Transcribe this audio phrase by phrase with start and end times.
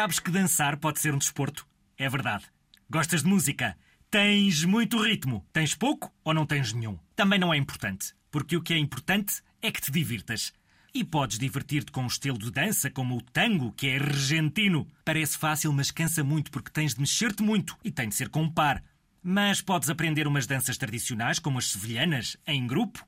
[0.00, 1.68] Sabes que dançar pode ser um desporto?
[1.98, 2.46] É verdade.
[2.88, 3.76] Gostas de música?
[4.10, 5.46] Tens muito ritmo.
[5.52, 6.98] Tens pouco ou não tens nenhum?
[7.14, 10.54] Também não é importante, porque o que é importante é que te divirtas.
[10.94, 14.88] E podes divertir-te com um estilo de dança como o tango, que é argentino.
[15.04, 18.44] Parece fácil, mas cansa muito porque tens de mexer-te muito e tem de ser com
[18.44, 18.82] um par.
[19.22, 23.06] Mas podes aprender umas danças tradicionais, como as sevilhanas, em grupo.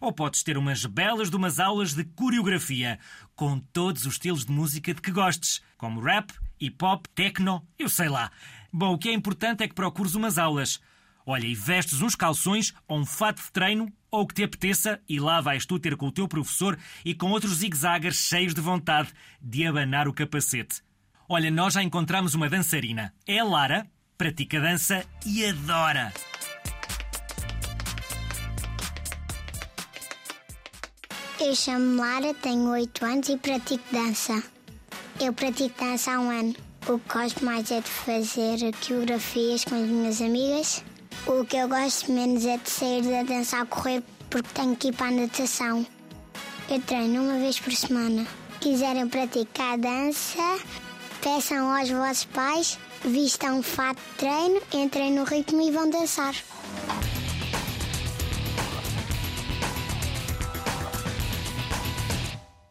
[0.00, 2.98] Ou podes ter umas belas de umas aulas de coreografia,
[3.36, 7.88] com todos os estilos de música de que gostes, como rap, hip hop, techno, eu
[7.88, 8.30] sei lá.
[8.72, 10.80] Bom, o que é importante é que procures umas aulas.
[11.26, 15.00] Olha, e vestes uns calções ou um fato de treino ou o que te apeteça,
[15.08, 17.76] e lá vais tu ter com o teu professor e com outros zigue
[18.12, 19.10] cheios de vontade
[19.40, 20.82] de abanar o capacete.
[21.28, 23.14] Olha, nós já encontramos uma dançarina.
[23.26, 23.86] É a Lara,
[24.18, 26.12] pratica dança e adora.
[31.40, 34.42] Eu chamo-me Lara, tenho 8 anos e pratico dança.
[35.20, 36.54] Eu pratico dança há um ano.
[36.86, 40.82] O que gosto mais é de fazer coreografias com as minhas amigas
[41.26, 44.88] o que eu gosto menos é de sair a dançar a correr porque tenho que
[44.88, 45.86] ir para a natação.
[46.68, 48.26] Eu treino uma vez por semana.
[48.58, 50.58] Quiserem praticar dança,
[51.20, 56.34] peçam aos vossos pais, vistam um fato de treino, entrem no ritmo e vão dançar.